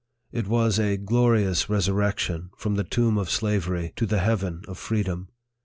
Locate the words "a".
0.79-0.97